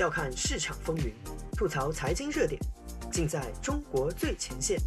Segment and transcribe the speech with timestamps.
[0.00, 1.14] 笑看市场风云，
[1.52, 2.58] 吐槽财经热点，
[3.12, 4.80] 尽在中国最前线。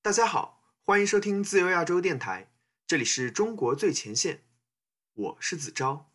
[0.00, 2.50] 大家好，欢迎收听自由亚洲电台，
[2.86, 4.42] 这里是中国最前线，
[5.12, 6.10] 我是子昭。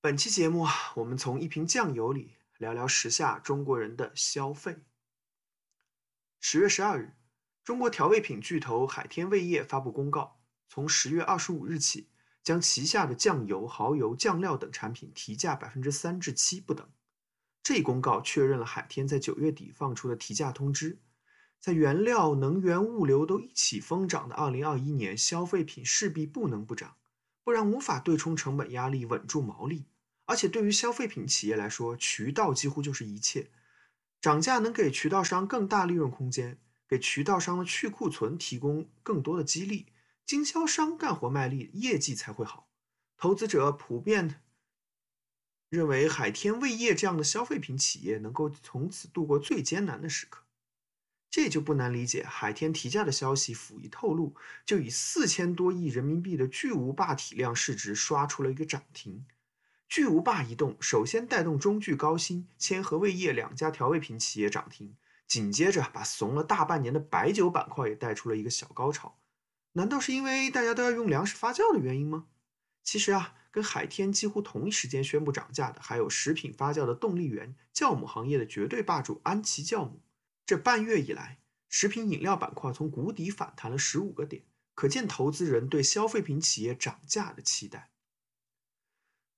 [0.00, 4.78] 本期节目啊，我们从一瓶酱油里聊聊时下中国人的消费。
[6.40, 7.14] 十月十二日。
[7.64, 12.08] 中国调味品巨头海天味业发布公告，从十月二十五日起，
[12.42, 16.86] 将旗下的酱油、蚝油、酱料等产品提价百分之三至七不等。
[17.62, 20.98] 这一公告确认了海天在九月底放出的提价通知。
[21.58, 26.96] 在原料、能源、物流都一起疯涨的二零二一年，消费品势必不能不涨，
[27.42, 29.86] 不然无法对冲成本压力，稳住毛利。
[30.26, 33.50] 而且对于消费品企业来说，渠道几乎就是一切，
[34.20, 36.58] 涨价能给渠道商更大利润空间。
[36.94, 39.86] 给渠道商的去库存提供更多的激励，
[40.24, 42.68] 经销商干活卖力，业绩才会好。
[43.16, 44.40] 投资者普遍
[45.70, 50.44] 认为海天味业这样的消费品企业能够从此度过最艰难的时刻。
[51.28, 59.26] 这就不难理解，海天提价的消息甫一透露，就以四千多亿人民币的巨无霸体量市值刷出了一个涨停。
[59.88, 64.94] 巨无霸一动，首先带动中聚高新、千和味业两家调味品企业涨停。
[65.26, 69.18] 紧接着，把怂了大半年的白酒板块也带出了一个小高潮。
[69.72, 72.28] 难道是因为大家都要用粮食发酵的原因吗？
[72.84, 80.02] 其实啊，跟海天几乎同一时间宣布涨价的，还有食品发酵的动力源酵母行业的绝对霸主安琪酵母。
[80.46, 84.44] 这半月以来，食品饮料板块从谷底反弹了十五个点，
[84.74, 87.90] 可见投资人对消费品企业涨价的期待。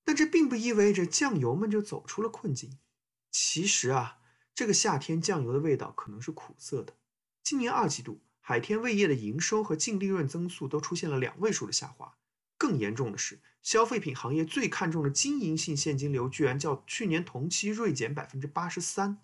[0.03, 2.77] 但这并不意味着酱油们就走出了困境。
[3.31, 4.19] 其实啊。
[4.57, 6.95] 这个夏天酱油的味道可能是苦涩的。
[7.43, 12.17] 今年二季度，海天味业的营收和净利润增速都出现了两位数的下滑。
[12.57, 19.19] 更严重的是，消费品行业最看重的经营性现金流居然较去年同期锐减百分之八十三。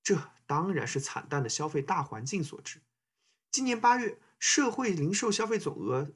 [0.00, 2.80] 这当然是惨淡的消费大环境所致。
[3.50, 6.12] 今年八月，社会零售消费总额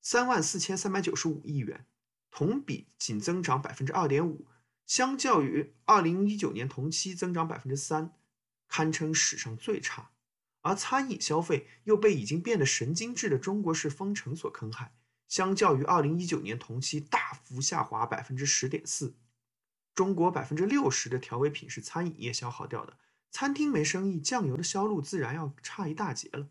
[0.00, 1.84] 三万四千三百九十五亿元，
[2.30, 4.46] 同比仅增长百分之二点五。
[4.88, 8.14] 相较于二零一九年同期增长百分之三，
[8.68, 10.10] 堪称史上最差。
[10.62, 14.94] 而餐饮消费又被已经变得神经质的中国式封城所坑害，
[15.28, 19.14] 相较于二零一九年同期大幅下滑百分之十点四。
[19.94, 22.96] 中国百分之六十的调味品是餐饮业消耗掉的，
[23.30, 26.48] 餐厅没生意，酱油的销路自然要差一大截了。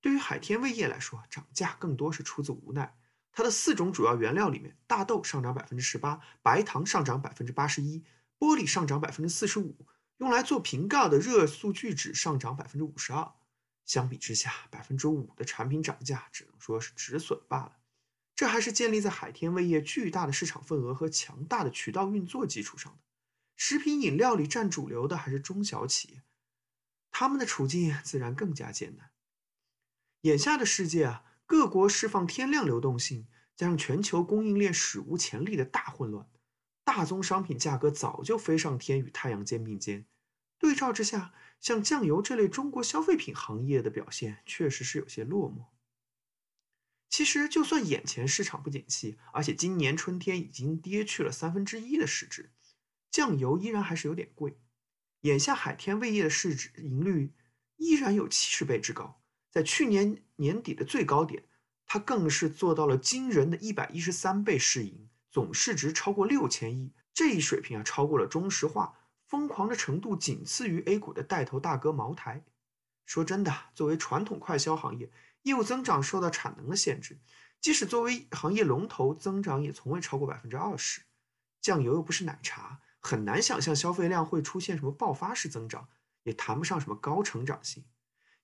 [0.00, 2.96] 对于海天味业来说，涨价更多是出自无奈。
[3.38, 8.02] 它的四种主要原料里面，大豆上涨百分之十八，白糖上涨百分之八十一，
[8.36, 13.32] 玻璃上涨百分之四十五，用来做瓶盖的热塑聚酯上涨百分之五十二。
[13.84, 17.76] 相比之下，百分之五的产品涨价只能说是止损罢了。
[18.34, 22.98] 这还是建立在海天味业巨大的市场份额和强大的渠道运作基础上的。
[23.54, 26.22] 食品饮料里占主流的还是中小企业，
[27.12, 29.10] 他们的处境自然更加艰难。
[30.22, 31.22] 眼下的世界啊。
[31.48, 33.26] 各国释放天量流动性，
[33.56, 36.28] 加上全球供应链史无前例的大混乱，
[36.84, 40.06] 大宗商品价格早就飞上天，与太阳肩并肩。
[40.58, 45.68] 对照之下，像酱油这类中国消费品行业的表现确实是有些落寞。
[47.08, 52.52] 其实，就算眼前市场不景气，而且今年春天已经跌去了三分之一的市值，
[53.10, 54.60] 酱油依然还是有点贵。
[55.22, 57.32] 眼下海天味业的市值盈率
[57.78, 59.22] 依然有七十倍之高。
[59.58, 61.42] 在去年年底的最高点，
[61.84, 68.94] 它更是做到了惊人的一百一十三倍市盈，总市值超过六千亿，这一水平啊，超过了中石化，
[69.26, 72.44] 疯狂的程度仅次于 A 股的带头大哥茅台。
[73.04, 75.10] 说真的，作为传统快消行业，
[75.42, 77.18] 业务增长受到产能的限制，
[77.60, 81.00] 即使作为行业龙头，增长也从未超过百分之二十。
[81.60, 85.88] 酱油又不是奶茶，很难想象消费量会出现什么爆发式增长，
[86.22, 87.82] 也谈不上什么高成长性。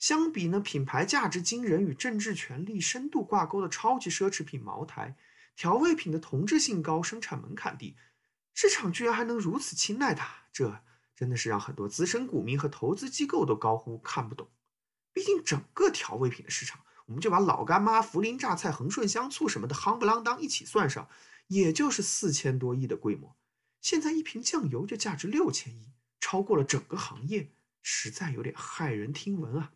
[0.05, 5.17] 相比呢，品牌价值惊人与政治权力深度挂钩的超级奢侈品茅台，
[5.57, 7.97] 调味品的同质性高，生产门槛低，
[8.53, 10.79] 市场居然还能如此青睐它，这
[11.17, 14.51] 真的是让很多资深股民和投资机构都高呼看不懂。
[15.15, 21.09] 毕竟整个调味品的市场，我们就把老干妈、涪陵榨菜、恒顺香醋什么的夯不啷当一起算上，
[21.47, 23.35] 也就是四千多亿的规模。
[23.81, 29.73] 现在一瓶酱油就价值六千亿，超过了整个行业，实在有点骇人听闻啊！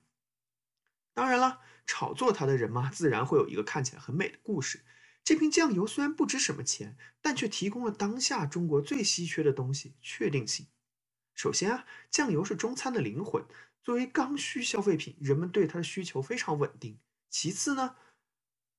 [1.18, 4.84] 当然了，炒作它的人嘛，自然会有一个看起来很美的故事。
[5.24, 10.68] 这瓶酱油虽然不值什么钱，但却提供了当下中国最稀缺的东西——确定性。
[11.34, 13.44] 首先啊，酱油是中餐的灵魂，
[13.82, 17.00] 作为刚需消费品，人们对它的需求非常稳定。
[17.28, 17.96] 其次呢，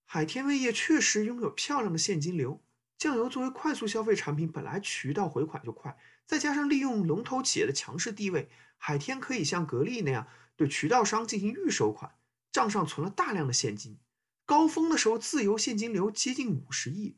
[0.05, 2.63] 海天味业确实拥有漂亮的现金流。
[2.97, 10.25] 酱油作为快速消费产品，本来渠道回款就快，再加上利用龙头企业的强势地位，海天可以像格力那样
[10.55, 12.13] 对渠道商进行预收款，
[12.51, 13.99] 账上存了大量的现金。
[14.45, 17.17] 高峰的时候，自由现金流接近五十亿，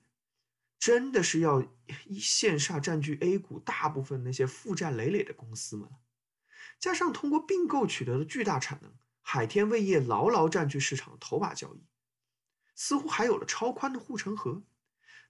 [0.79, 1.65] 真的是要
[2.05, 5.89] 一线下占据 A 股大部分那些负债累累的公司们。
[6.79, 8.91] 加上通过并购取得的巨大产能，
[9.21, 11.85] 海天味业牢牢占据市场的头把交椅，
[12.75, 14.63] 似乎还有了超宽的护城河。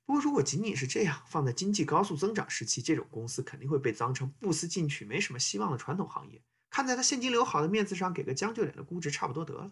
[0.04, 6.42] 不过，如果仅仅是这样，放在经济高速增长时期，这种公司肯定会被当成不思进取、没什么希望的传统行业。
[6.70, 9.72] 看在它现金流好的面子上，给个将就点的估值差不多得了。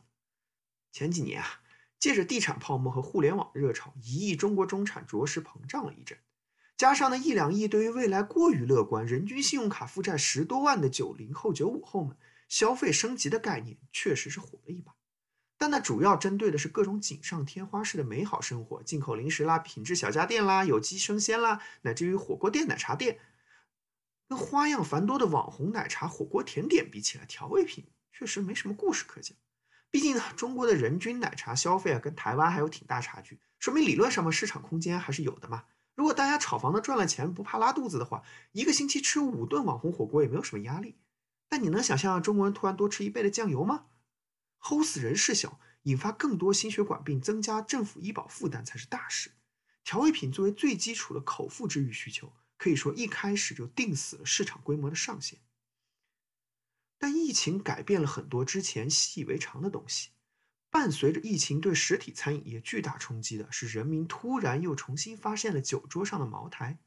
[0.92, 1.62] 前几年啊，
[2.00, 6.18] 借着地产泡沫和互联网热潮，一亿中国中产着实膨胀了一阵。
[6.78, 12.16] 加上那一两亿对于未来过于乐观、人均信用卡负债十多万的九零后、九五后们，
[12.48, 14.94] 消费升级的概念确实是火了一把。
[15.58, 23.20] 但那主要针对的是各种锦上添花式的美好生活，进口零食啦、品质小家电啦、有机生鲜啦，乃至于火锅店、奶茶店，
[24.30, 29.38] 跟花样繁多的网红奶茶、火锅甜点比起来，调味品确实没什么故事可讲。
[29.92, 35.66] 毕竟呢，中国的人均奶茶消费啊，跟台湾还有挺大差距，说明理论上嘛，市场空间还是有的嘛。
[35.96, 40.96] 如果大家炒房的赚了钱不怕拉肚子的话，一个星期吃五顿网红火锅也没有什么压力。
[41.50, 43.88] 但你能想象中国人突然多吃一倍的酱油吗？
[44.62, 49.32] 齁死人事小，引发更多心血管病，增加政府医保负担才是大事。
[49.84, 55.40] 调味品作为最基础的口腹之欲需求，可以说一开始就定死了市场规模的上限。
[57.00, 60.10] 但疫情改变了很多之前习以为常的东西。
[60.70, 66.78] 伴随着疫情对实体餐饮业巨大冲击的是，人民突然又重新发现了酒桌上的茅台、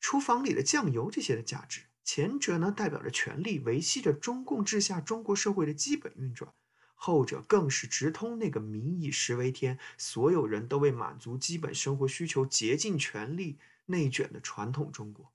[0.00, 1.82] 厨房里的酱油这些的价值。
[2.04, 6.54] 前者呢，代表着权力维系着中共治下中国社会的基本运转。
[6.94, 15.31] 后者更是直通那个民以食为天，所有人都为满足基本生活需求竭尽全力内卷的传统中国。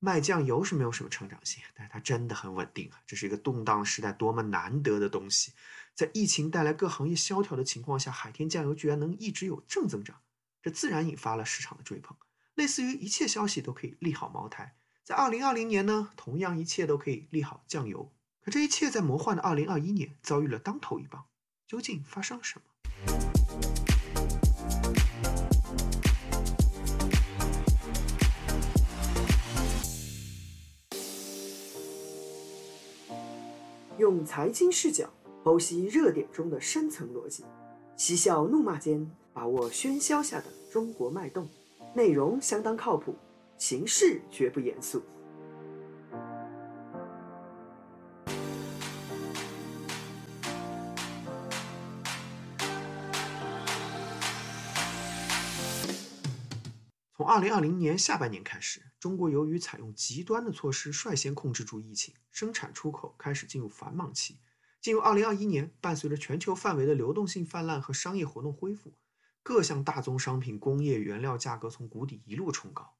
[0.00, 2.98] 卖酱油是没有什么成长性，但是它真的很稳定啊！
[3.06, 5.52] 这是一个动荡时代多么难得的东西。
[5.94, 10.16] 在疫情带来各行业萧条的情况下，海天酱油居然能一直有正增长，
[10.62, 12.16] 这自然引发了市场的追捧。
[12.54, 14.74] 类似于一切消息都可以利好茅台，
[15.04, 18.10] 在二零二零年呢，同样一切都可以利好酱油。
[18.42, 21.26] 可这一切在魔幻的二零二一年遭遇了当头一棒，
[21.66, 23.29] 究竟发生了什么？
[34.00, 35.10] 用财经视角
[35.44, 37.44] 剖析热点中的深层逻辑，
[37.98, 41.46] 嬉笑怒骂间把握喧嚣下的中国脉动，
[41.94, 43.14] 内容相当靠谱，
[43.58, 45.02] 形式绝不严肃。
[57.32, 64.40] 二零二零年下半年开始，中国由于采用极端的措施，率先控制住疫情，生产出口开始进入繁忙期。
[64.80, 68.96] 进入二零二一年，伴随着全球范围的流动性泛滥和商业活动恢复，
[69.44, 72.96] 各项大宗商品、工业原料价格从谷底一路冲高。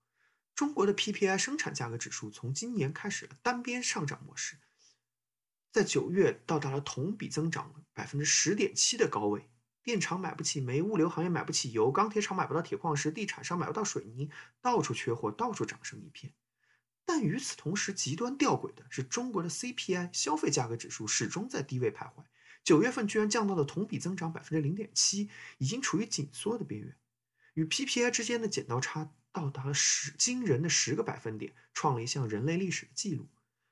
[0.55, 4.59] 中国的 PPI 生产价格指数从今年开始了单边上涨模式，
[5.73, 9.51] 在九月到达了同比增长百分之十点七的高位。
[9.83, 16.33] 电厂买不起煤，物流行业买不起油，钢铁厂买不到铁矿石，地产商买不到水泥，到处缺货，到处涨声一片。
[17.07, 22.25] 但与此同时，极端吊诡的是，中国的 CPI 消费价格指数始终在低位徘徊，
[22.63, 26.95] 九月份居然降到了同比增长百分之零点七，已经处于紧缩的边缘，
[27.55, 33.29] 与 PPI 之间的剪刀差到达了十惊人的十个百分点，创了一项人类历史的记录。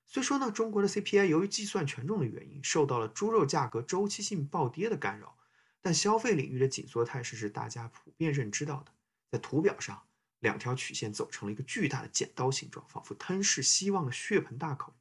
[0.06, 5.36] 虽说呢，中国的 CPI 由于计算权重的原因，受到了猪肉价格周期性暴跌的干扰。
[5.80, 8.92] 但消费领域的紧缩态势是大家普遍认知到的。
[9.30, 10.02] 在图表上，
[10.40, 14.94] 两条曲线走成了一个巨大的剪刀形状，仿佛吞噬希望的血盆大口。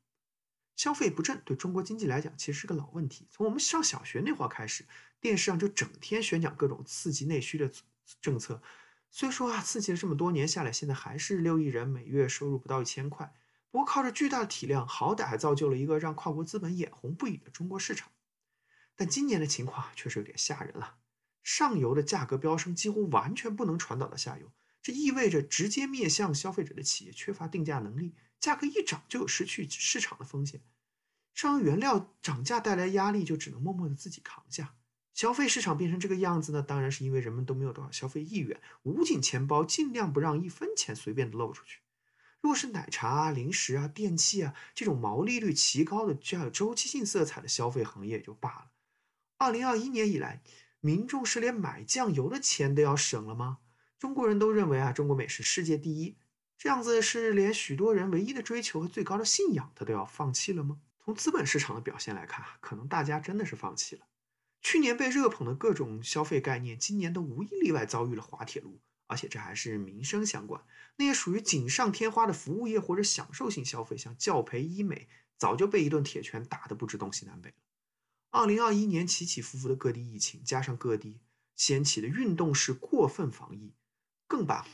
[0.76, 3.28] 消费不振对中国经济来讲其实是个老问题。
[3.32, 4.86] 从我们上小学那会儿开始，
[5.20, 7.72] 电视上就整天宣讲各种刺激内需的
[8.22, 8.62] 政策。
[9.10, 13.34] 虽说啊，刺激了这么多年下来，现在还是六亿人每月收入不到一千块。
[13.72, 18.12] 不过靠着巨大的体量，好歹还造就了一个让跨国资本眼红不已的中国市场。
[18.98, 20.96] 但今年的情况确实有点吓人了，
[21.44, 24.52] 上游的价格飙升几乎完全不能传导到下游，
[24.82, 30.62] 这意味着直接面向消费者的企业缺乏定价能力，价格一涨就有失去市场的风险。
[31.36, 34.74] 上游原料涨价带来压力，就只能默默的自己扛下。
[35.14, 41.82] 消费市场变成这个样子呢，当然是因为人们都没有多少消费意愿，捂紧钱包，尽量不让一分钱随便的漏出去。
[42.42, 48.72] 如果是奶茶啊、零食啊、电器啊这种毛利率奇高的、具有周期性色彩的消费行业也就罢了。
[49.40, 50.42] 二零二一年以来，
[50.80, 53.60] 民众是连买酱油的钱都要省了吗？
[54.00, 56.18] 中国人都认为啊，中国美食世界第一，
[56.58, 60.80] 这样子是连许多人唯一的追求和最高的信仰，他都要放弃了吗？
[61.06, 64.08] 从资本市场的表现来看，可能大家真的是放弃了。
[64.62, 70.62] 去年被热捧的各种消费概念，今年都无一例外遭遇了滑铁卢，而且这还是民生相关。
[70.96, 77.56] 那些属于锦上添花的服务业或者享受性消费，像教培、医美，早就被一顿铁拳打得不知东西南北了。
[78.30, 81.20] 二零二一年起起伏伏的各地疫情，加上各地
[81.56, 83.74] 掀起的运动式过分防疫，
[84.28, 84.68] 更把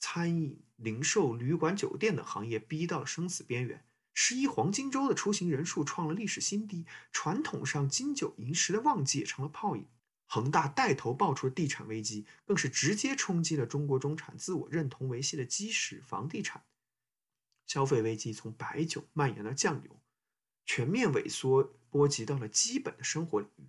[0.00, 3.84] 餐饮、零售、旅馆、酒店等行业逼到了生死边缘。
[4.14, 9.86] 十一黄金周的出行人数创了历史新低，传统上金九银十的旺季也成了泡影。
[10.28, 16.64] 恒大带头爆出的地产危机，更是直接冲击了中国中产自我认同维系的基石——房地产。
[17.66, 20.00] 消费危机从白酒蔓延到酱油，
[20.64, 23.68] 全面萎缩，波及到了基本的生活领域。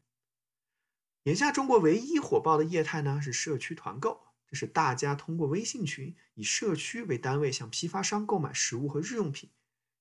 [1.24, 9.50] 眼下，中国唯一火爆的业态呢是社区团购，这是大家通过微信群，以社区为单位向批发商购买食物和日用品。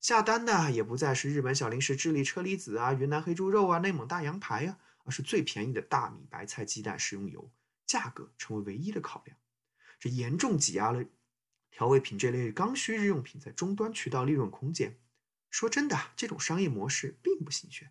[0.00, 7.50] 下单的也不再是日本小零食、智利车厘子啊、云南黑猪肉啊、内蒙大羊排啊，而是最便宜的大米、白菜、鸡蛋、食用油，
[7.86, 9.36] 价格成为唯一的考量，
[9.98, 11.04] 这严重挤压了
[11.72, 14.96] 调味品这类刚需日用品在终端渠道利润空间。
[15.50, 17.90] 说真的，这种商业模式并不新鲜，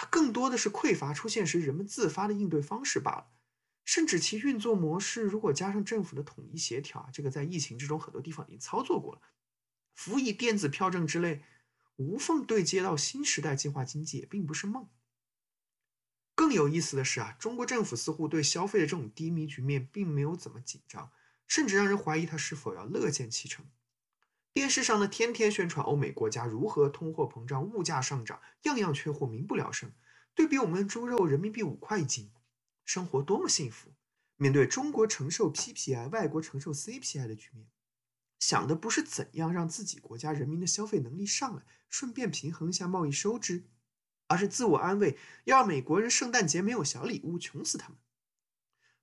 [0.00, 3.26] 它更多的是匮乏出现时人们自发的应对方式罢了。
[3.84, 9.22] 甚至其运作模式如果加上政府的统一协调啊，这个在疫情之中很多地方已经操作过了。
[9.96, 11.42] 辅以电子票证之类，
[11.96, 14.88] 无缝对接到新时代计划经济也并不是梦。
[16.36, 21.10] 更有意思的是啊，中国政府似乎对消费的这种低迷局面并没有怎么紧张，
[21.48, 23.66] 甚至让人怀疑他是否要乐见其成。
[24.58, 29.92] 电视上呢，天天宣传欧美国家如何通货膨胀、物价上涨，样样缺货，民不聊生。
[30.34, 32.32] 对比我们猪肉人民币五块一斤，
[32.84, 33.92] 生活多么幸福。
[34.34, 37.68] 面对中国承受 PPI、外国承受 CPI 的局面。
[38.40, 43.62] 想的不是怎样让自己国家人民的消费能力上来，顺便平衡一下贸易收支，
[44.26, 47.98] 而是自我安慰，要让美国人圣诞节没有小礼物，穷死他们。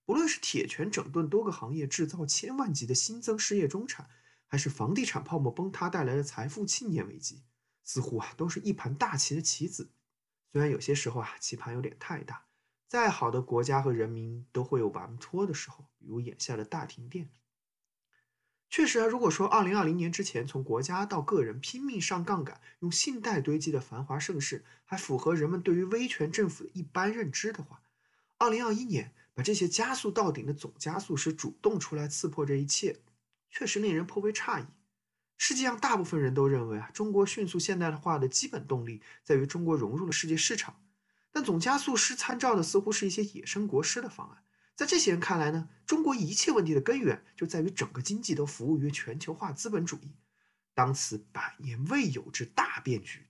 [0.03, 4.09] 不论是铁拳整顿多个行业，制造千万级的新增失业中产，
[4.55, 7.43] 还是房地产泡沫崩塌带来的财富青年危机，
[7.83, 9.89] 似乎啊都是一盘大棋的棋子。
[10.49, 12.45] 虽然有些时候啊棋盘有点太大，
[12.87, 17.29] 再好的国家和人民都会有玩脱的时候，比如眼下的大停电。
[18.69, 27.81] 确实啊，如果说二零二零年之前从国家到个人拼命上杠杆，用信贷堆积的繁华盛世，还符合人们对于威权政府的一般认知的话，
[28.37, 33.01] 二零二一年把这些加速到顶的总加速师主动出来刺破这一切，
[33.49, 34.65] 确实令人颇为诧异。
[35.37, 40.81] 世界上大部分人都认为啊，中国迅速现代化的基本动力在于中国融入了世界市场，
[41.31, 44.43] 但总加速师参照的似乎是一些野生国师的方案。
[44.75, 50.15] 在这些人看来呢，中国一切问题的根源就在于整个经济都服务于全球化资本主义。
[50.73, 53.27] 当此百年未有之大变局，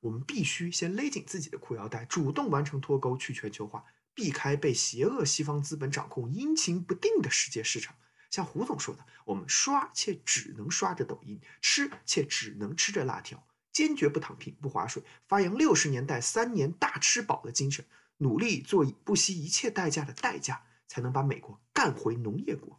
[0.00, 7.96] 我们必须先勒紧自己的裤腰带，主动完成脱钩，去全球化，避开被邪恶西方资本掌控、阴晴不定的世界市场。
[8.34, 17.84] 像胡总说的，我们刷却只能刷着抖音，吃却只能吃着辣条，坚决不躺平、不划水，发扬六十年代三年大吃饱的精神，
[18.16, 20.62] 努力做不惜一切代价的代价。
[20.86, 22.78] 才能把美国干回农业国。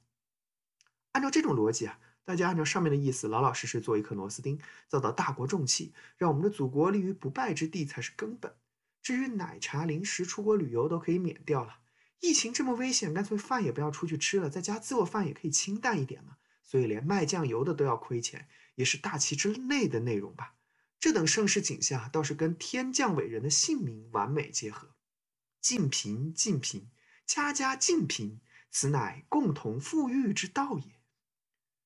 [1.12, 4.58] 按照这种逻辑啊，大家按照上面的意思，老老实实做一颗螺丝钉，
[4.88, 8.56] 遭到大国重器，让我们的祖国立于不败之地才是根本。
[9.02, 11.80] 至于奶茶、零食、出国旅游都可以免掉了。
[12.20, 16.38] 疫情这么危险，干脆饭也不要出去吃了，在家做饭也可以清淡一点嘛。
[16.64, 20.56] 所以连卖酱油的都要亏钱，也是大旗之内的内容吧。
[21.00, 24.96] 这等盛世景象，倒是跟天降伟人的姓名完美结合。
[25.62, 26.90] 晋贫，晋贫。
[27.28, 30.96] 家家尽贫，此乃共同富裕之道也。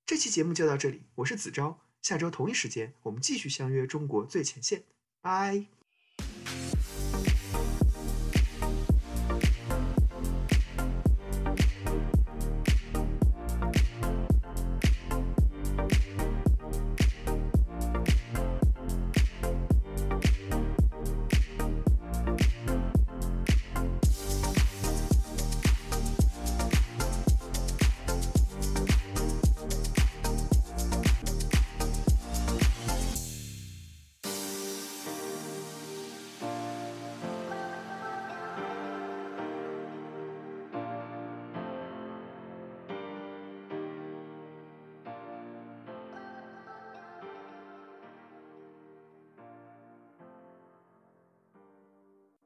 [0.06, 4.84] 这期节目就到这里，我是子昭，下周同一时间我们继续相约中国最前线，
[5.22, 5.79] 拜。